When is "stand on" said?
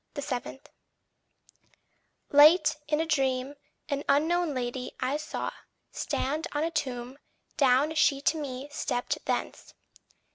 5.91-6.63